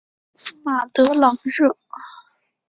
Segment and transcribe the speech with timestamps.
[0.63, 1.77] 马德朗热。